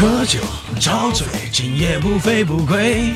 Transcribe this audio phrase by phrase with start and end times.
[0.00, 0.38] 喝酒
[0.80, 3.12] 找醉，今夜不醉不归。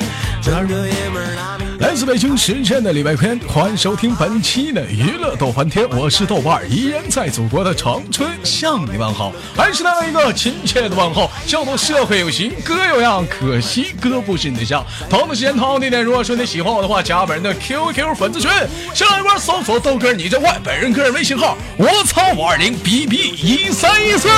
[1.79, 14.85] 来自北京时间的礼拜天，欢迎收听本期的娱乐逗翻天，我是豆瓣，依然在祖国的长春向你问好，还是那样一个亲切的问候，叫做社会有型哥有样，可惜哥不是你的像。
[15.09, 18.51] 同样的时间同样地点，如果说你喜欢我的话，加本人的 QQ 粉丝群，
[18.93, 24.29] 上一波搜索豆哥你真坏，本人个人微信号我操五二零 bb 一三一四。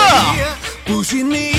[0.88, 1.52] 不许你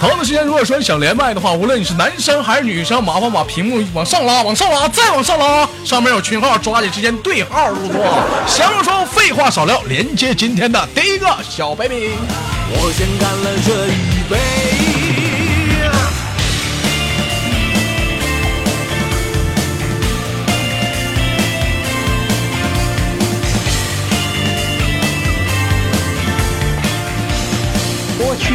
[0.00, 8.04] 同样的时间，如果说想连麦的话，无论你是男生还是女生，麻烦把屏幕往上拉，往上拉，再往上拉，上面有群号，抓紧时间对号入座。
[8.46, 12.10] 闲话说，废话少聊，连接今天的第一个小 baby。
[12.76, 14.93] 我先干了这一杯。
[28.34, 28.52] 我去，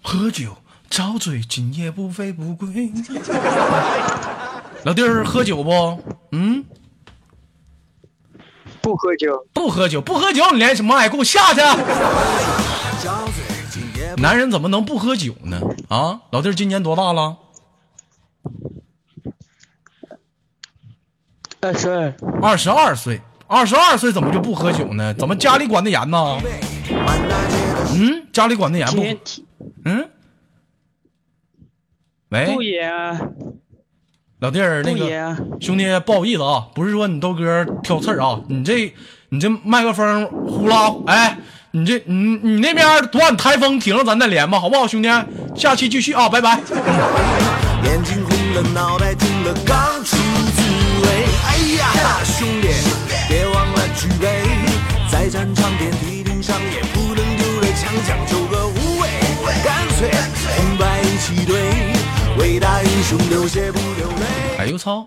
[0.00, 0.56] 喝酒
[0.88, 2.92] 找醉，今夜不醉不归。
[4.84, 6.00] 老弟儿，喝酒不？
[6.30, 6.64] 嗯，
[8.80, 11.08] 不喝酒，不喝酒，不喝酒，你连什么爱？
[11.08, 11.60] 给我下去！
[14.18, 15.60] 男人怎么能不喝酒呢？
[15.88, 17.36] 啊，老弟儿今年多大了？
[21.60, 25.12] 二十二，二十二岁，二十二岁怎么就不喝酒呢？
[25.14, 26.38] 怎么家里管的严呢？
[27.94, 29.02] 嗯，家里管的严不？
[29.84, 30.08] 嗯，
[32.30, 33.20] 喂，不严啊，
[34.40, 38.94] 老弟儿，那个兄弟，不好意思啊，不是说你豆哥挑刺儿啊，你这
[39.30, 41.38] 你这麦克风呼啦，哎，
[41.72, 45.08] 你这你你那边多少台风停了，咱再连吧，好不好，兄弟？
[45.54, 46.60] 下期继续啊，拜拜。
[47.82, 50.62] 眼睛红了，脑袋痛了，刚出滋
[51.02, 51.24] 味。
[51.46, 52.68] 哎呀，兄弟，
[53.28, 54.42] 别忘了举杯，
[55.10, 57.29] 再战场遍地顶上也不能
[58.06, 59.08] 讲究个无畏，
[59.64, 60.10] 干脆
[60.56, 61.72] 红白一起对，
[62.38, 64.56] 伟大英雄流血不流泪。
[64.58, 65.06] 哎呦操！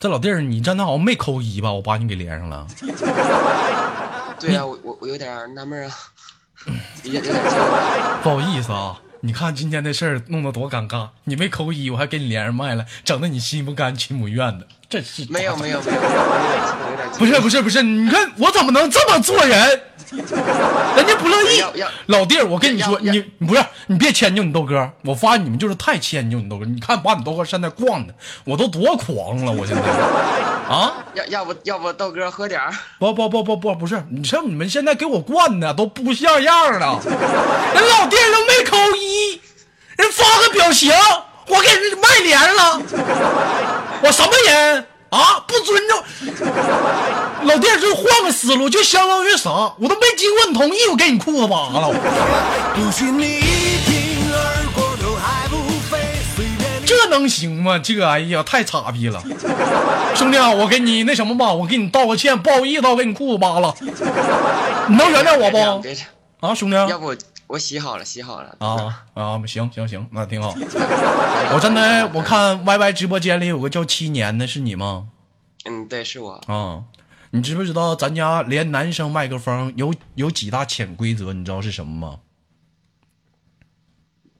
[0.00, 1.72] 这老弟儿，你站那好像没扣一吧？
[1.72, 2.66] 我把你给连上了。
[4.38, 5.94] 对呀，我我我有点纳闷啊，
[7.02, 7.34] 有 点
[8.22, 8.96] 不好意思啊。
[9.20, 16.00] 你看今天的事儿弄得多尴尬，你没扣一，我还给你连上麦了，整的你心不甘情不愿的，这是没有没有没有，
[17.18, 19.82] 不是不是不是，你看我怎么能这么做人？
[20.10, 21.62] 人家不乐意。
[22.06, 26.64] 老弟儿，我跟你说，你不是你别迁就你豆哥，我发现你们就是太迁就你豆哥。
[26.64, 28.14] 你看把你豆哥现在惯的，
[28.44, 29.82] 我都多狂了，我现在
[30.72, 32.72] 啊，要要不要不豆哥喝点儿？
[32.98, 36.98] 不不不不不不是，你像你们现在给我惯的都不像样了。
[37.04, 38.26] 人老弟儿
[40.18, 40.92] 发个表情，
[41.46, 42.80] 我给人卖脸了，
[44.02, 44.86] 我什么人？
[45.10, 45.42] 啊！
[45.46, 46.04] 不尊重，
[47.44, 49.48] 老弟儿，就换个思路，就相当于啥？
[49.50, 51.90] 我都没经过你同意，我给你裤子扒了。
[56.84, 57.78] 这能行吗？
[57.78, 59.22] 这哎呀，太差逼了！
[60.14, 63.74] 兄弟啊，我给你那什么吧，我给你道个歉，不好意思，我给你裤子扒了。
[64.88, 65.58] 你能原谅我不？
[66.46, 67.14] 啊，兄弟，要不
[67.48, 68.54] 我洗好了，洗好了。
[68.60, 70.50] 啊啊，行行行，那挺好。
[71.54, 75.08] 我真的，我看 Y Y 直播间里有个叫七年的，是你吗？
[75.64, 76.32] 嗯，对，是我。
[76.46, 76.84] 啊，
[77.30, 81.32] 你知不知道咱家连男生麦克风有有几大潜规则？
[81.32, 82.20] 你知道是什么吗？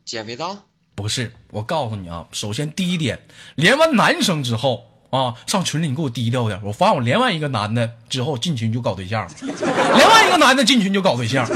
[0.05, 0.65] 减肥皂？
[0.95, 3.21] 不是，我告诉你啊，首先第一点，
[3.55, 4.88] 连完男生之后。
[5.11, 6.61] 啊，上群里你给我低调点。
[6.63, 11.47] 我发现我连完一个男的之后进群就搞对象， 连完一个男的进群就搞对象，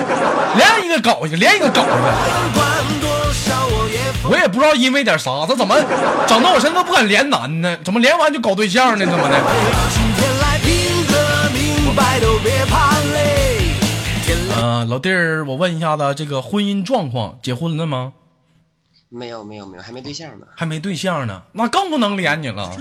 [0.56, 1.92] 连一个搞一个，连一个搞一个。
[4.24, 5.74] 我也不知道因为点啥，他怎么
[6.26, 9.04] 整的我现在不敢连男的，怎么连完就搞对象呢？
[9.04, 9.36] 怎么的？
[14.56, 18.12] 嗯，老弟儿，我问一下子，这个婚姻状况，结婚了吗？
[19.14, 22.74] 没有没有没有，还没对象呢，还没对象呢，那更不能连你了。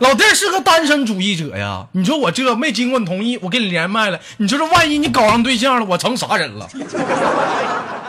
[0.00, 6.68] 老弟是个单身主义者呀，你说我这没经过你同意，我给你连麦了，你说这万一你搞上对象了，我成啥人了？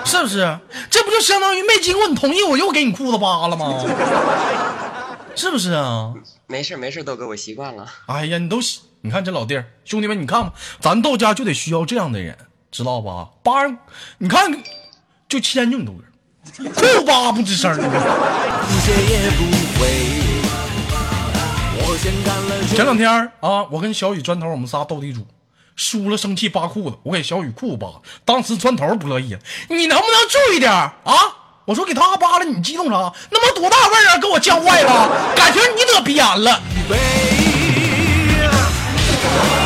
[0.03, 0.59] 是不是？
[0.89, 3.85] 这不就相当于没经过你同意，我又给你裤子扒了吗？
[5.35, 6.11] 是不是啊？
[6.47, 7.87] 没事没事，豆哥，我习惯了。
[8.07, 8.57] 哎呀，你都
[9.01, 12.35] 你看这老弟兄弟们，你看吧，咱豆家就得需要这样的人，
[12.71, 13.29] 知道吧？
[13.43, 13.67] 扒，
[14.17, 14.51] 你看，
[15.29, 16.03] 就迁就你豆哥。
[16.51, 17.74] 裤扒不吱声。
[22.75, 23.10] 前两天
[23.40, 25.25] 啊，我跟小雨砖头，我们仨斗地主，
[25.75, 27.88] 输了生气扒裤子，我给小雨裤子扒，
[28.25, 30.92] 当时砖头不乐意了，你能不能注意点啊？
[31.66, 33.13] 我说给他扒了，你激动啥？
[33.30, 36.62] 那么多大味儿啊，给我犟坏了，感觉你得鼻炎了。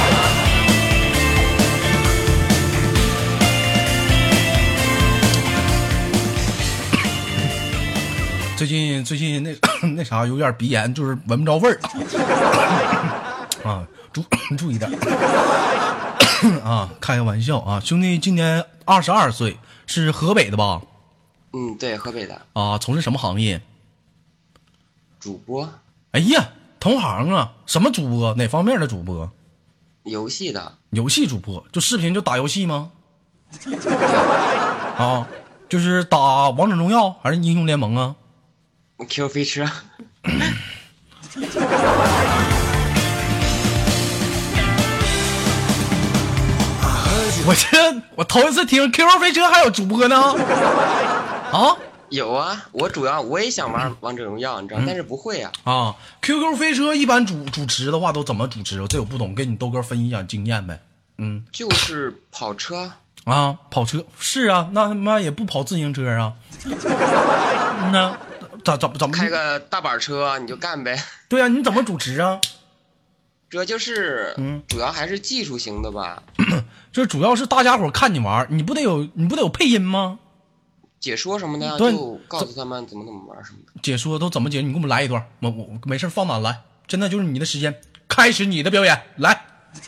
[8.57, 9.56] 最近最近那
[9.95, 11.80] 那啥有点鼻炎，就是闻不着味儿
[13.63, 14.24] 啊，注
[14.57, 14.89] 注意点
[16.65, 20.81] 啊，开个玩笑啊，兄弟今年二十二岁，是河北的吧？
[21.54, 23.62] 嗯，对，河北的啊，从事什么行业？
[25.19, 25.69] 主播。
[26.12, 26.50] 哎呀，
[26.80, 28.33] 同行啊，什么主播？
[28.33, 29.30] 哪方面的主播？
[30.04, 30.74] 游戏的。
[30.92, 32.92] 游戏主播，就视频就打游戏吗？
[34.98, 35.27] 啊，
[35.69, 38.15] 就是打王者荣耀还是英雄联盟啊
[39.06, 39.66] ？Q 飞车。
[47.46, 50.18] 我这我头一次听 QQ 飞车还有主播呢。
[50.20, 51.78] 啊，
[52.10, 55.52] 有啊，我主要我也想玩王者荣耀，你知道，但是不会啊。
[55.64, 58.86] 啊，QQ 飞车一般主主持的话都怎么主持？
[58.88, 60.82] 这我不懂，给你豆哥分享经验呗。
[61.20, 62.92] 嗯，就是跑车
[63.24, 66.34] 啊，跑车是啊，那他妈也不跑自行车啊。
[67.94, 68.18] 那
[68.68, 71.02] 咋怎么怎么开个大板车你就干呗？
[71.30, 72.42] 对啊，你怎么主持啊？
[73.50, 76.22] 这就是嗯，主要还是技术型的吧。
[76.92, 80.19] 这主要是大家伙看你玩，你不得有你不得有配音吗？
[81.00, 83.72] 解说什么的，就告诉他们怎么怎么玩什么的。
[83.81, 84.60] 解说都怎么解？
[84.60, 87.80] 你给我们来一段，我我没事放满来，真的就是你的时间，
[88.10, 89.46] 开始你的表演，来。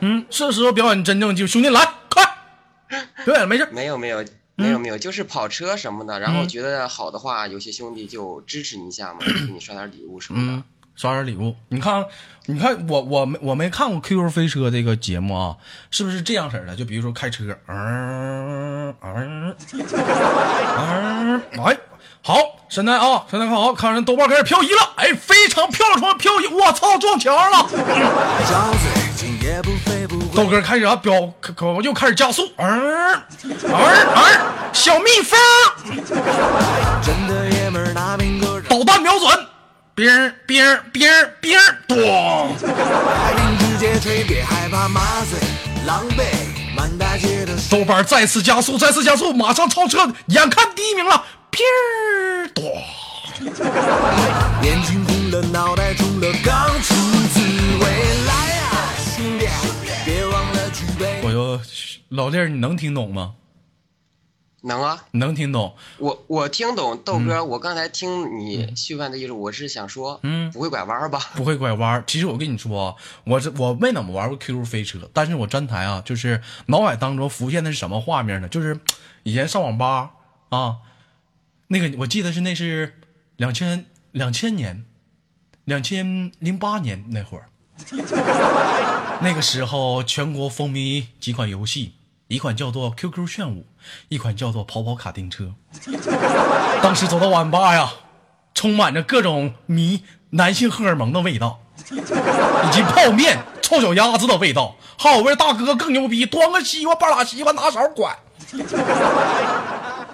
[0.00, 2.24] 嗯，是时候表演真正就兄弟来快
[3.26, 3.68] 表演没事。
[3.72, 4.24] 没有没有
[4.56, 10.62] 没有没有，就是跑车什么的，然后觉得好的话，有些兄弟就支持你一下嘛，给你刷点礼物什么的。
[10.96, 12.04] 刷点礼物，你看，
[12.46, 15.56] 你看我我没我没看过 QQ 飞车这个节目啊，
[15.90, 16.76] 是不是这样式的？
[16.76, 21.76] 就比如说开车，嗯嗯嗯，哎，
[22.22, 26.46] 好，现在啊，现在看好，看人豆瓣开始漂移了，哎，非常漂亮，什漂移？
[26.46, 27.68] 我操，撞墙了！
[30.34, 34.40] 豆哥开始啊，飙，可又开始加速，嗯嗯嗯，
[34.72, 35.38] 小蜜蜂，
[38.68, 39.46] 导弹瞄准。
[39.96, 41.08] 兵兵兵
[41.40, 41.56] 兵，
[41.86, 42.48] 咣！
[47.70, 52.62] 豆瓣再次加速，再次加速，马上超车，眼看第一名了，兵儿，咣！
[54.64, 56.92] 眼睛红了，脑袋肿了，刚出
[57.32, 57.40] 滋
[57.80, 57.86] 味，
[61.44, 61.52] 杯。
[61.52, 63.34] 我说，老弟儿，你能听懂吗？
[64.66, 65.76] 能啊，能听懂。
[65.98, 71.18] 我我听懂豆哥，我刚才听你续问的意思，我是想说，嗯，不会拐弯吧？
[71.34, 72.02] 不会拐弯。
[72.06, 78.48] 其实我跟你说，我这我没怎么玩过 QQ 飞车，但是我站台啊，就是脑海当中浮现的是什么画面呢？
[78.48, 78.80] 就是
[79.22, 80.12] 以前上网吧
[80.48, 80.78] 啊，
[81.66, 82.98] 那个我记得是那是
[83.36, 84.86] 两千两千年，
[85.66, 87.50] 两千零八年那会儿，
[89.20, 91.94] 那个时候全国风靡几款游戏。
[92.26, 93.66] 一款叫做 QQ 炫舞，
[94.08, 95.52] 一款叫做跑跑卡丁车。
[96.82, 97.92] 当时走到网吧呀，
[98.54, 101.60] 充满着各种迷男性荷尔蒙的味道，
[101.90, 104.76] 以及泡面、臭脚丫子的味道。
[104.96, 108.16] 还有位大哥更牛逼，端个西瓜，半拉西瓜拿勺管。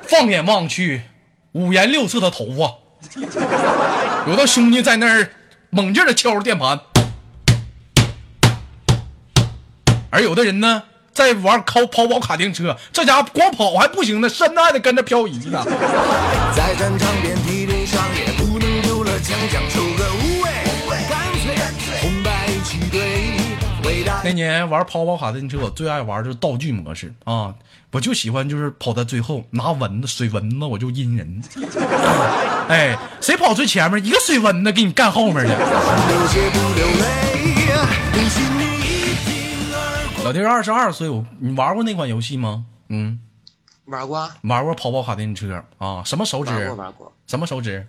[0.02, 1.02] 放眼望去，
[1.52, 2.75] 五颜六色的头发。
[4.26, 5.30] 有的兄弟在那儿
[5.70, 6.80] 猛劲的敲着键盘，
[10.11, 10.83] 而有的人呢。
[11.12, 15.61] 在玩跑跑跑卡丁车，这家伙光跑还不行呢，身子还得跟着漂移呢。
[24.23, 27.52] 那年玩跑跑卡丁车，我最爱玩就是道具模式啊！
[27.90, 31.43] 我就喜欢就是跑在最后拿蚊子水蚊子，我就阴人。
[32.71, 35.52] 哎，谁跑最前面，一个水蚊子给你干后面去。
[40.30, 42.64] 老弟二十二岁，我你玩过那款游戏吗？
[42.88, 43.18] 嗯，
[43.87, 46.04] 玩过，玩过跑跑卡丁车啊？
[46.04, 46.52] 什么手指？
[46.52, 47.12] 玩过，玩过。
[47.26, 47.84] 什么手指？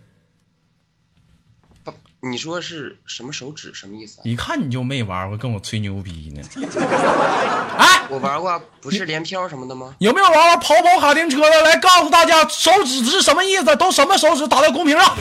[1.84, 3.72] 不，你说是什么手指？
[3.76, 4.22] 什么意思？
[4.24, 6.42] 一看你就没玩过，跟我吹牛逼呢。
[7.78, 9.94] 哎，我玩过，不是连飘什么的吗？
[10.00, 11.62] 有没有玩过跑跑卡丁车的？
[11.62, 13.76] 来告诉大家，手指是什么意思？
[13.76, 14.48] 都什么手指？
[14.48, 15.16] 打在公屏上。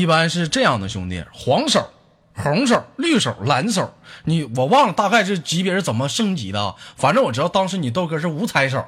[0.00, 1.86] 一般是这样的，兄弟，黄手、
[2.34, 3.92] 红手、绿手、蓝手，
[4.24, 8.82] 你我忘了大概是级别是怎么升级的，反正我知道当时你豆哥是五彩手，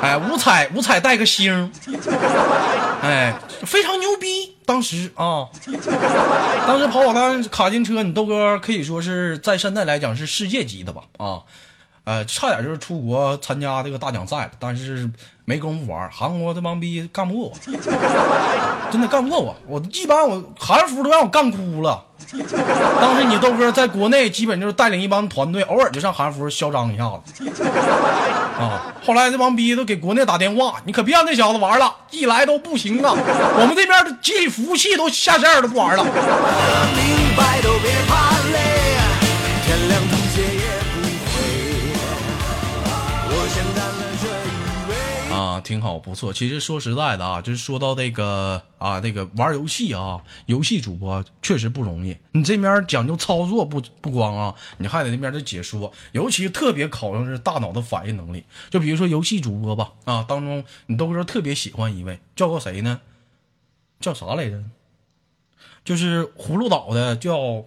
[0.00, 1.70] 哎，五彩五彩带个星，
[3.02, 3.34] 哎，
[3.66, 5.46] 非常牛逼，当时啊，
[6.66, 11.42] 当时跑跑单卡丁车，你豆哥可以说是在现在来讲是世界级的吧，啊。
[12.08, 15.10] 呃，差点就是出国参加这个大奖赛了，但是
[15.44, 16.10] 没工夫玩。
[16.10, 17.52] 韩国这帮逼干不过我，
[18.90, 19.54] 真的干不过我。
[19.66, 22.02] 我一般我韩服都让我干哭了。
[22.98, 27.44] 当时你豆哥在国内基本就是带领一帮团队，偶尔就上韩服嚣张一下子。
[28.58, 33.12] 啊，后来这帮逼都给国内打电话，你可别让那小子玩了，一来都不行啊。
[33.12, 36.02] 我们这边的集体服务器都下线了，不玩了。
[38.10, 38.27] 啊，
[45.68, 46.32] 挺好，不错。
[46.32, 52.16] 其实说实在的啊，就是说到这个啊，那个玩游戏啊，游戏主播确实不容易。
[52.32, 58.42] 你这边讲究操作不不光啊，你还得那边的解说，尤其特别考验是大脑的反应能力。
[58.70, 63.02] 就比如说游戏主播吧，啊，当中你都说特别喜欢一位，叫个谁呢？
[64.00, 64.64] 叫啥来着？
[65.84, 67.62] 就是葫芦岛的叫。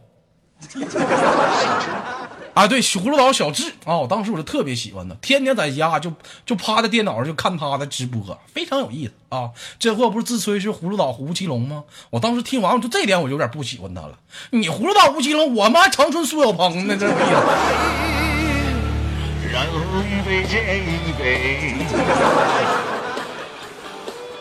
[2.53, 6.11] 啊，对，葫芦岛小智啊，我当时我就特别喜欢他，天天在家就
[6.45, 9.51] 就趴在电脑上就看他的直播，非常有意思啊。
[9.79, 11.85] 这货不是自吹是葫芦岛吴奇隆吗？
[12.09, 14.11] 我当时听完，我就这点我就有点不喜欢他了。
[14.49, 17.15] 你葫芦岛吴奇隆，我妈长春苏有朋呢，这意思。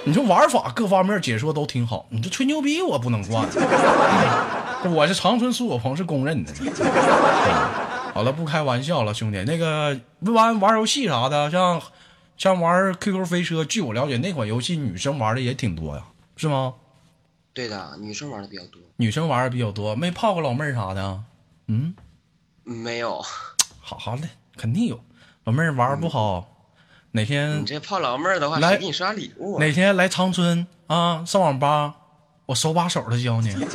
[0.02, 3.46] 你说玩法各方面解说都挺好，你这吹牛逼我不能惯。
[4.92, 6.52] 我是长春苏有朋是公认的。
[8.12, 9.42] 好了，不开玩笑了，兄弟。
[9.44, 11.80] 那个玩玩游戏啥的，像
[12.36, 16.02] 像玩 QQ 飞车，据我了解，那款游戏女生玩的也挺多呀，
[16.36, 16.74] 是吗？
[17.52, 18.80] 对的，女生玩的比较多。
[18.96, 21.20] 女生玩的比较多，没泡过老妹儿啥的？
[21.66, 21.94] 嗯，
[22.64, 23.20] 没有。
[23.80, 25.00] 好好的，肯定有。
[25.44, 26.46] 老妹儿玩不好，
[27.12, 29.58] 哪天你这泡老妹儿的话，来给你刷礼物。
[29.58, 31.24] 哪天来长春啊？
[31.26, 31.94] 上网吧，
[32.46, 33.54] 我手把手的教你。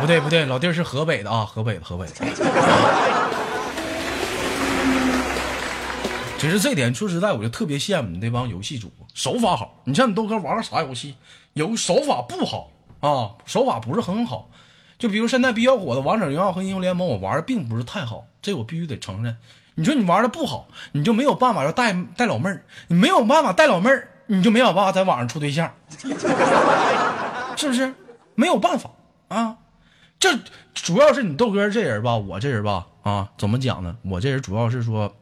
[0.00, 2.12] 不对不对，老弟是河北的啊，河北的河北的。
[6.38, 9.80] 其实这点说实在，我就特别羡慕你那帮游戏主播，手法好。
[9.84, 11.14] 你像你豆哥玩个啥游戏，
[11.54, 12.70] 有手法不好
[13.00, 14.50] 啊，手法不是很好。
[14.98, 19.36] 就比如现在比较火的王者荣耀和英雄联盟，我玩的并不是太好，这我必须得承认。
[19.76, 25.72] 你说你玩的不好，你就没有办法要带带老妹儿，你没有办法带老妹儿，你就没有办法在网上处对象，
[27.56, 27.94] 是不是？
[28.34, 28.90] 没有办法
[29.28, 29.56] 啊。
[30.18, 30.38] 这
[30.72, 33.96] 主要是你豆哥这人吧，我这人吧，啊，怎么讲呢？
[34.02, 35.14] 我这人主要是说。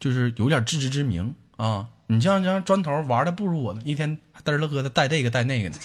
[0.00, 1.84] 就是有点自知之明啊！
[2.06, 5.76] 你像像砖头玩的不如我呢，一天嘚了哥的带这个带那个的。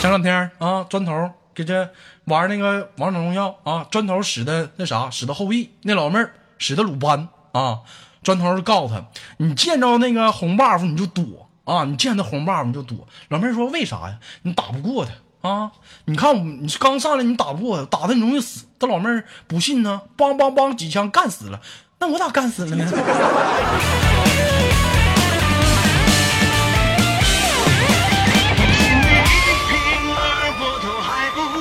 [0.00, 1.88] 前两天啊，砖头给这
[2.24, 7.82] 玩那个王者荣耀啊，砖头使的那啥，使的后羿，那老妹儿使的鲁班啊。
[8.22, 9.04] 砖头就告诉他，
[9.38, 13.06] 你见着那个红 buff 你就躲啊，你见到红 buff 你就躲。
[13.28, 14.18] 老妹说为啥呀？
[14.42, 15.12] 你打不过他。
[15.40, 15.72] 啊！
[16.04, 18.66] 你看我，你刚上来你打不过他，打他你容易死。
[18.78, 19.08] 这老妹
[19.46, 21.58] 不信呢，梆梆梆几枪干死了。
[21.98, 22.84] 那我咋干死了呢？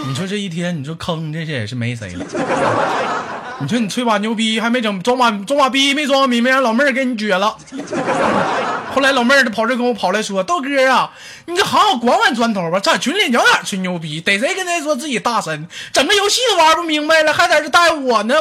[0.05, 2.25] 你说这一天，你说坑这些也是没谁了。
[3.61, 7.57] 你说你吹把牛逼还没整，装把装把逼没装逼，没让老妹儿给你撅了。
[8.95, 11.11] 后来老妹儿就跑这跟我跑来说：“豆哥啊，
[11.45, 18.33] 你就好好管管砖头吧，在群里聊哪吹牛逼，逮谁跟谁说自己大神，整个游戏都玩不明白了，还在这带我呢！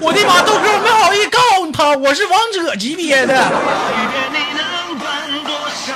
[0.00, 3.52] 我的妈，豆哥我没好意思告诉他，我是王者级别的，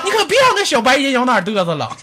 [0.05, 1.89] 你可别让那小白人摇哪嘚瑟了。”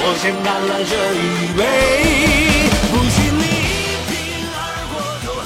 [0.00, 1.16] 我先干了这一
[1.56, 1.60] 杯，
[2.90, 3.42] 不信你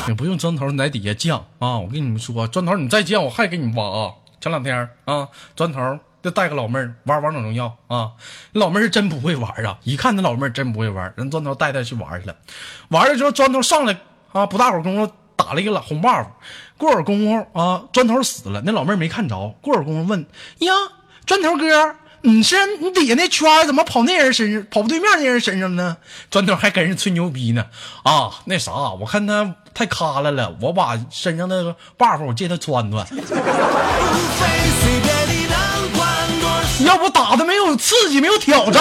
[0.09, 1.79] 你不用砖头你在底下犟啊！
[1.79, 4.13] 我跟你们说，砖头你再犟，我还给你挖啊！
[4.41, 8.13] 前两天啊，砖头就带个老妹儿玩王者荣耀啊，
[8.53, 9.79] 老妹儿是真不会玩啊！
[9.85, 12.35] 一看那老妹儿真不会玩，人砖头带她去玩去了。
[12.89, 13.99] 玩了之后，砖头上来
[14.33, 16.27] 啊，不大会儿功夫打了一个红 buff，
[16.79, 19.55] 过会儿功夫啊，砖头死了，那老妹儿没看着。
[19.61, 20.27] 过会儿功夫问
[20.61, 20.73] 呀，
[21.27, 21.97] 砖头哥。
[22.25, 25.97] 你是你底下那圈怎么跑那人身上，跑对面那人身上呢？
[26.31, 27.67] 砖头还跟人吹牛逼呢
[28.05, 28.31] 啊！
[28.45, 33.05] 那啥，我看他太卡了了，我把身上那个 buff 我借他穿穿。
[36.87, 38.81] 要不打的没有刺激，没有挑战。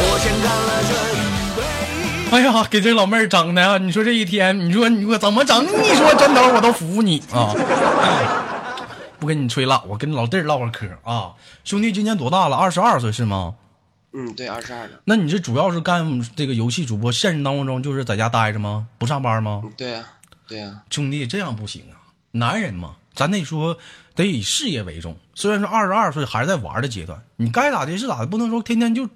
[0.00, 1.07] 我先干了这。
[2.32, 5.64] 哎呀，给这老妹儿整的，你说这一天，你说你说怎么整？
[5.64, 7.54] 你说真头我都服你啊！
[9.18, 11.32] 不跟你吹了，我跟老弟唠会嗑啊。
[11.64, 12.56] 兄弟今年多大了？
[12.56, 13.54] 二十二岁是吗？
[14.12, 15.00] 嗯，对，二十二了。
[15.04, 18.86] 那你这主要是干这个游戏主播，现实当中就是在家待着吗？
[18.98, 19.62] 不上班吗？
[19.76, 20.04] 对呀，
[20.46, 20.82] 对呀。
[20.90, 21.96] 兄弟，这样不行啊！
[22.32, 23.78] 男人嘛，咱得说
[24.14, 25.16] 得以事业为重。
[25.34, 29.08] 虽然说二十二岁还是在玩的阶段，你该咋的是咋的，不能说天天就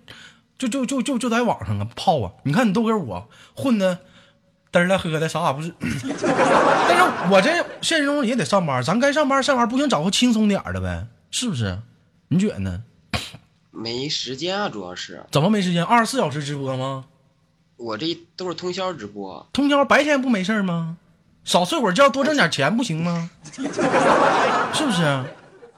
[0.59, 2.33] 就就就就就在网上啊泡啊。
[2.45, 3.99] 你看你都跟我混的。
[4.73, 5.71] 嘚了喝的啥也不是，
[6.89, 7.51] 但是我这
[7.83, 11.79] 现实中也得上班，咱该上班上班，不行找个轻松点的呗，是不是？
[12.29, 12.83] 你觉得呢？
[13.71, 15.23] 没时间啊，主要是。
[15.31, 15.85] 怎么没时间？
[15.85, 17.05] 二十四小时直播吗？
[17.77, 19.47] 我这都是通宵直播。
[19.53, 20.97] 通宵白天不没事吗？
[21.45, 23.29] 少睡会儿觉，多挣点钱不行吗？
[24.73, 25.23] 是不是？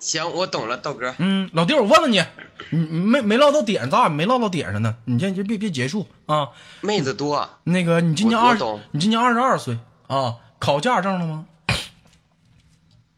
[0.05, 1.15] 行，我懂了，豆哥。
[1.17, 2.23] 嗯，老弟，我问问你。
[2.71, 4.95] 你没没唠到点，咱俩没唠到点上呢。
[5.07, 6.49] 你先就别别结束啊！
[6.83, 7.49] 妹子多。
[7.65, 8.55] 那个，你今年二，
[8.91, 10.35] 你今年二十二岁啊？
[10.59, 11.47] 考驾驶证了吗？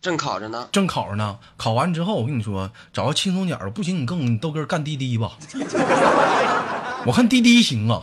[0.00, 0.68] 正考着呢。
[0.70, 1.38] 正考着呢。
[1.56, 5.32] 考完之后，我跟你说，找个轻松点的，不行你跟豆哥干滴滴吧。
[7.04, 8.02] 我看滴滴行啊，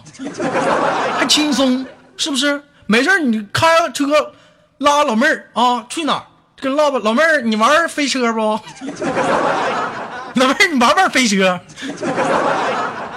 [1.18, 1.86] 还轻松，
[2.18, 2.62] 是不是？
[2.86, 4.34] 没事你开车
[4.80, 6.28] 拉老妹儿啊，去哪儿？
[6.64, 8.40] 跟唠吧，老妹儿，你玩飞车不？
[10.40, 11.60] 老妹儿，你玩玩飞车。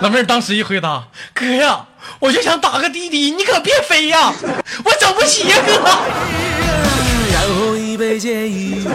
[0.00, 1.86] 老妹儿当时一回答：“哥呀，
[2.18, 4.32] 我就想打个滴滴，你可别飞呀，
[4.84, 5.74] 我整不起呀，哥。”
[7.32, 8.90] 然后一杯接一杯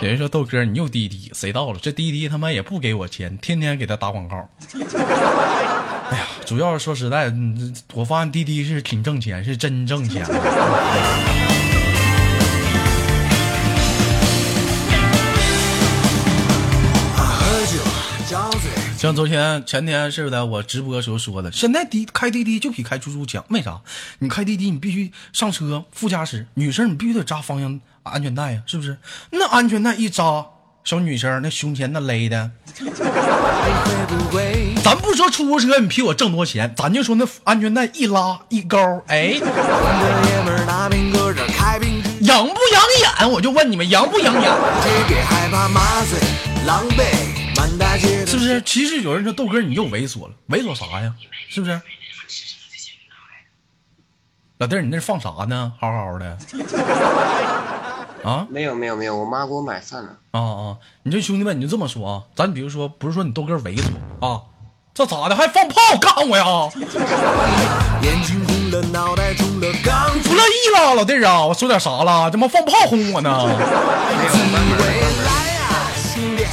[0.00, 1.78] 有人说豆哥你又滴滴，谁到了？
[1.82, 4.48] 这滴滴他妈也不给我钱，天天给他打广告。
[6.14, 7.34] 哎呀，主要是说实在，
[7.92, 10.24] 我发现滴滴是挺挣钱，是真挣钱。
[18.96, 23.80] 像昨天、前天似的，我直播时候说的，现在滴开滴滴就比开出租强，为啥？
[24.20, 28.96] 你开滴滴，你必须上车副驾驶，女生你必须得扎方向安全带呀，是不是？
[29.32, 30.46] 那安全带一扎，
[30.84, 32.52] 小女生那胸前那勒的，
[34.84, 39.40] 咱不说出租车你比我挣多钱，咱就说那安全带一拉一勾，哎，
[42.20, 43.30] 养不养眼？
[43.32, 44.52] 我就问你们养不养眼？
[48.26, 48.60] 是不是？
[48.60, 51.14] 其实有人说豆哥你又猥琐了，猥琐啥呀？
[51.48, 51.80] 是不是？
[54.58, 55.72] 老弟儿，你那放啥呢？
[55.80, 56.36] 好好的。
[58.22, 58.46] 啊？
[58.50, 60.10] 没有没有没有，我妈给我买饭了。
[60.32, 60.76] 啊啊！
[61.04, 62.24] 你这兄弟们，你就这么说啊？
[62.34, 63.84] 咱比如说，不是说你豆哥猥琐
[64.20, 64.42] 啊？
[64.94, 65.34] 这咋的？
[65.34, 66.44] 还放炮干我呀？
[70.22, 71.44] 不乐意了，老弟儿啊！
[71.46, 72.30] 我说点啥了？
[72.30, 73.50] 怎么放炮轰我呢？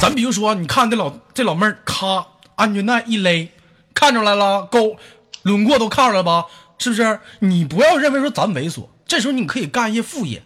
[0.00, 2.26] 咱比如说，你看这老这老妹儿，咔，
[2.56, 3.48] 安全带一勒，
[3.94, 4.96] 看出来了，勾
[5.42, 6.46] 轮廓都看出来吧？
[6.78, 7.20] 是不是？
[7.38, 10.42] 你不要认为说咱猥琐，这时候你可以干一些副业。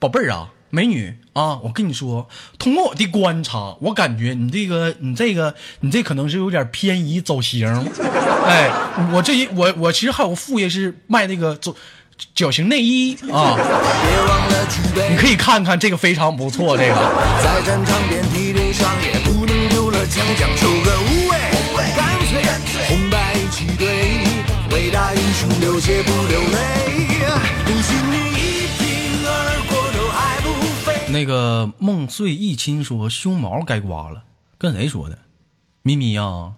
[0.00, 7.68] 宝贝儿啊，美女啊，我跟你说，通过我的观察，我感觉你这个，你这个，你这可能是有点偏移走形。
[8.44, 8.68] 哎，
[9.12, 11.76] 我这一我我其实还有副业是卖那个走。
[12.34, 13.56] 脚型内衣啊，
[15.08, 16.94] 你可以看看这个非常不错，这个。
[31.10, 34.22] 那个梦碎一亲说胸毛该刮了，
[34.58, 35.18] 跟谁说的？
[35.82, 36.52] 咪咪呀，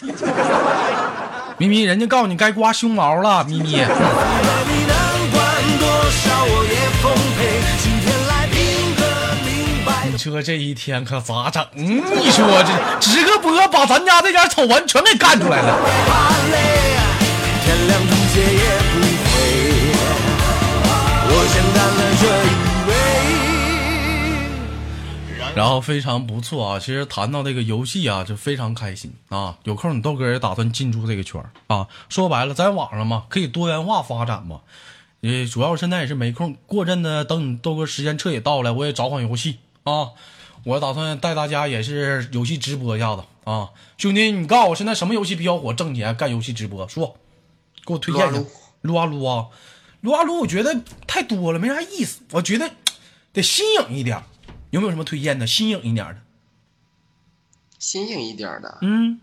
[1.58, 3.84] 咪咪，人家告诉你该刮胸毛了，咪咪。
[10.12, 11.66] 你说这一天可咋整？
[11.74, 15.78] 你说这直个播把咱家这点丑闻全给干出来了。
[25.54, 26.78] 然后非常不错啊！
[26.78, 29.58] 其实谈到这个游戏啊，就非常开心啊。
[29.64, 31.86] 有空你豆哥也打算进驻这个圈啊。
[32.08, 34.60] 说白了，在网上嘛，可以多元化发展嘛。
[35.20, 40.10] 也主要现在也是没空，过阵子等你豆哥时间彻底到了，我也找款游戏啊。
[40.64, 47.16] 我打算带大家也是游戏直播一下子啊，兄弟，你告诉我现在什么游戏比较火，挣钱干游戏直播，说，
[47.84, 48.42] 给我推荐一下。
[48.82, 49.46] 撸啊撸啊，
[50.00, 52.20] 撸啊撸，我觉得太多了，没啥意思。
[52.30, 52.70] 我觉得
[53.32, 54.22] 得新颖一点，
[54.70, 55.46] 有没有什么推荐的？
[55.46, 56.16] 新颖一点的。
[57.78, 58.78] 新颖一点的。
[58.82, 59.20] 嗯。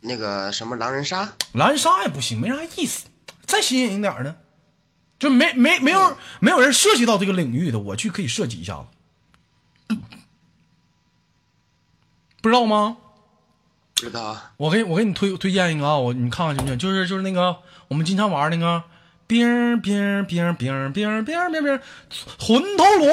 [0.00, 1.32] 那个什么狼人杀？
[1.52, 3.06] 狼人杀也不行，没啥意思。
[3.44, 4.36] 再新颖一点的。
[5.18, 8.86] 就没没没有没有人涉及到这个领域的，我去可以设计一下
[9.88, 9.88] 子，
[12.40, 12.96] 不知道吗？
[13.94, 14.34] 知道。
[14.56, 16.78] 我给我给你推推荐一个啊，我你看看行不行？
[16.78, 18.82] 就是就是那个我们经常玩那个
[19.30, 21.80] 冰冰冰冰冰冰冰冰，
[22.36, 23.12] 魂头罗。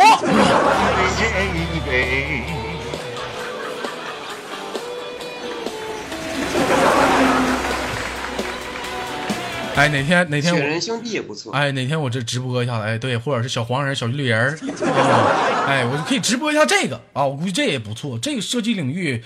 [9.76, 11.54] 哎，哪天哪天雪人兄弟也不错。
[11.54, 19.24] 哎，哪天我这直播一下子，哎，对，或者是小黄人、小绿人啊， 哎，我就可以直播一下这个啊，我估计这也不错，这个设计领域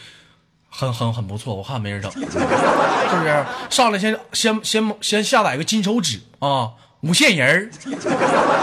[0.74, 3.46] 很很很不错，我看没人整，是不是？
[3.70, 6.70] 上来先先先先下载个金手指啊，
[7.02, 7.70] 无限人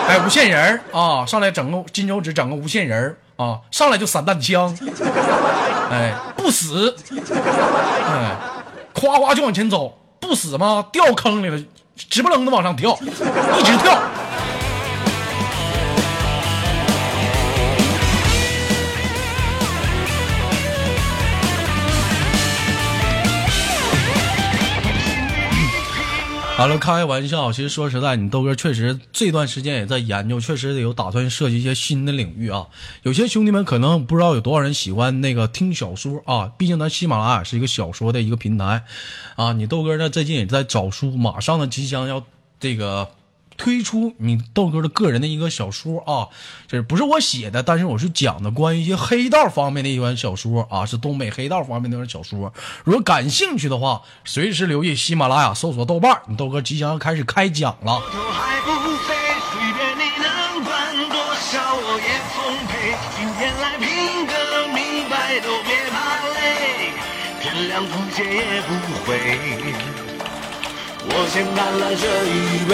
[0.09, 4.77] 哎，无限人啊，上来整个金手指，整个无限人啊，上来就散弹枪，
[5.91, 6.97] 哎，不死，
[8.07, 8.37] 哎，
[8.95, 10.87] 夸夸就往前走，不死吗？
[10.91, 11.63] 掉坑里了。
[12.09, 13.07] 直不楞的往上跳，一
[13.65, 14.01] 直跳。
[26.59, 27.53] 好了，开玩笑。
[27.53, 32.67] 其实说实在，你豆哥确实这段时间也在研究，确实有打算设计一些新的领域啊。
[33.05, 38.83] 有些兄弟们可能不知道有多少人喜欢那个听小说啊，毕竟咱喜马拉雅是一个小说的一个平台
[39.37, 39.53] 啊。
[39.53, 42.27] 你豆哥呢最近也在找书，马上呢即将要
[42.59, 43.09] 这个。
[43.59, 46.29] 推出你豆哥的个人的一个小说啊，
[46.67, 52.55] 这不是我写的，但是我是讲的关于一些黑道方面的一款小说啊，是东北黑道方面的一本小说。
[52.85, 58.01] 如果感兴趣的话，随时留意喜马拉雅搜索豆瓣，你豆哥即将要开始开讲了。
[67.41, 68.69] 天亮不接也不
[69.05, 69.98] 回
[71.11, 72.73] 我先干了这一杯，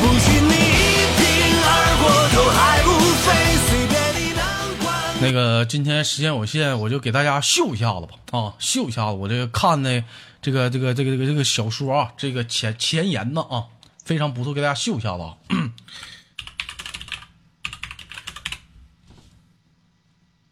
[0.00, 1.22] 不许你一瓶
[1.64, 1.68] 二
[2.00, 2.88] 锅头，还不
[3.24, 3.26] 飞，
[3.66, 4.40] 随便你能
[4.84, 4.86] 灌。
[5.20, 10.04] 那个今天时间有限，我就给大家秀一下子吧啊，秀一下子我这个看的
[10.42, 13.64] 这个这个这个这个这个小说啊，这个前前言呢啊，
[14.04, 15.36] 非常不错，给大家秀一下子啊。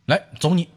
[0.06, 0.73] 来，走你。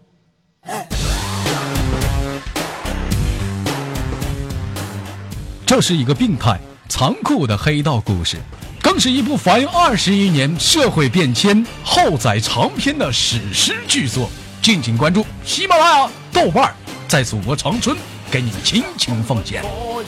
[5.67, 8.37] 这是一个病态、残酷的黑道故事，
[8.81, 14.29] 更是一部反映二十一年社会变迁、后载长篇的史诗巨作。
[14.61, 16.73] 敬请关注喜马拉雅、豆瓣，
[17.09, 17.97] 在祖国长春
[18.31, 19.61] 给你们倾情奉献。
[19.61, 20.01] 我，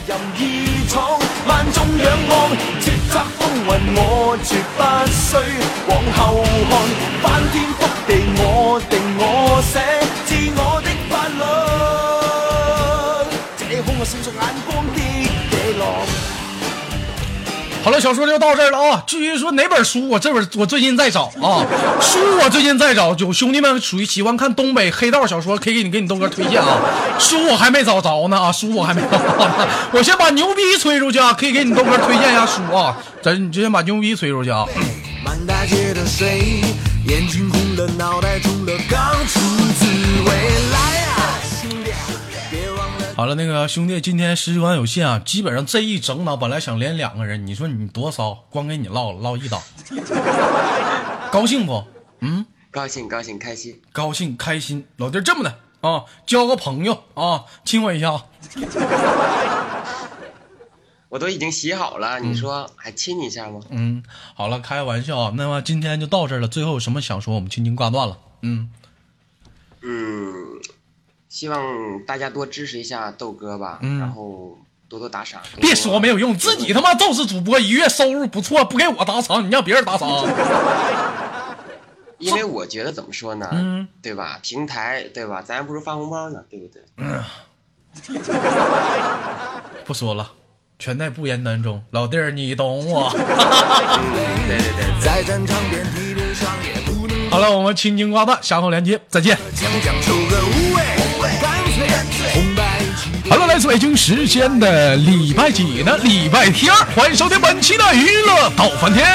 [14.66, 14.69] 我。
[17.82, 19.02] 好了，小说就到这儿了啊。
[19.06, 21.64] 至于说哪本书，我这本我最近在找啊。
[22.00, 26.78] 书我最近在找，有兄弟们属于喜欢看东北黑道小说，可以给你给你东哥推荐啊。
[27.18, 29.68] 书我还没找着呢啊，书我还没找着呢。
[29.92, 32.96] 我先把牛逼吹出去啊，可以给你东哥推荐一下书啊。
[33.22, 34.66] 咱你就先把牛逼吹出去啊。
[35.24, 36.62] 满大街的水，
[37.06, 39.40] 眼睛红了，脑袋肿了，刚出
[39.78, 39.86] 滋
[40.26, 40.32] 味
[40.72, 41.09] 来啊。
[43.20, 49.60] 好了，那个兄弟，今天时间有限啊，基本上这一整档本来想连两个人，你说你多骚，光给你唠唠一档，
[51.30, 51.84] 高兴不？
[52.20, 54.86] 嗯，高兴，高兴，开心，高兴，开心。
[54.96, 58.24] 老弟，这么的啊，交个朋友啊，亲我一下。
[61.10, 63.60] 我都已经洗好了，你说还亲你一下吗？
[63.68, 64.02] 嗯，
[64.32, 65.34] 好了，开个玩笑啊。
[65.36, 67.34] 那么今天就到这儿了，最后有什么想说？
[67.34, 68.16] 我们轻轻挂断了。
[68.40, 68.70] 嗯，嗯。
[71.30, 75.40] 希望大家多支持一下豆哥吧，然后多多打赏。
[75.60, 80.10] 别说没有用，自己他妈就是主播，一月收入不错，不给我打赏，你让别人打赏。
[82.18, 84.38] 因为我觉得怎么说呢，嗯，对吧？
[84.42, 85.40] 平台对吧？
[85.40, 86.82] 咱不如发红包呢，对不对？
[86.98, 87.22] 嗯。
[89.84, 90.32] 不说了，
[90.78, 93.10] 全在不言当中，老弟儿你懂我。
[93.10, 93.20] 对
[94.58, 97.30] 对对，在战场遍体鳞伤也不能。
[97.30, 99.38] 好了，我们轻轻挂断，下方连接，再见。
[103.28, 105.96] Hello，来自北京时间的礼拜几呢？
[106.02, 109.06] 礼拜天，欢迎收听本期的娱乐逗翻天，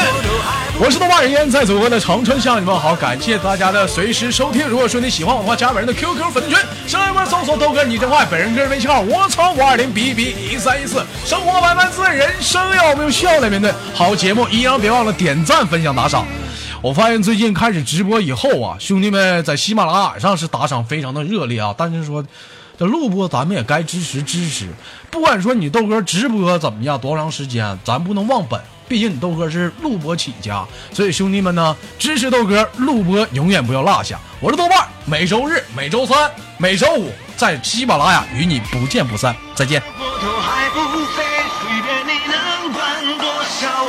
[0.79, 4.67] 我是豆瓣人烟，在祖国的长春向你们好，感谢大家的随时收听。
[4.67, 11.03] 如果说你喜欢我的话，加本人的 QQ 粉丝群，上一波搜索豆哥你真坏，本人个人微信号我操五二零 B B 一三一四。
[11.25, 13.73] 生活百般滋味，人生要我们用笑来面对。
[13.95, 16.25] 好节目，一样别忘了点赞、分享、打赏。
[16.85, 21.73] 我发现最近开始直播以后啊，兄弟们在喜马拉雅上是打赏非常的热烈啊。
[21.75, 22.23] 但是说
[22.77, 24.67] 这录播咱们也该支持支持，
[25.09, 28.61] 不管说你豆哥直播怎么样，多长时间，咱不能忘本。
[28.87, 34.19] 毕竟你豆哥是录播起家，所以兄弟们呢，支持豆哥录播永远不要落下。
[34.39, 39.35] 我是豆瓣，每周日、每周三、每周五在喜马拉雅与你不见不散。
[39.55, 39.81] 再见。
[39.97, 40.81] 我还不
[41.15, 41.23] 飞，
[41.63, 43.85] 随便你能多少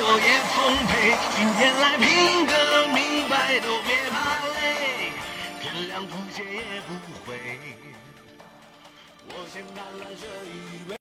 [0.57, 1.15] 奉陪。
[1.37, 2.66] 今天来拼个
[3.61, 4.15] 都别怕
[4.55, 5.13] 累，
[5.63, 6.89] 天亮风雪也不
[7.25, 7.27] 回。
[9.29, 10.55] 我先干了这一
[10.89, 10.91] 杯。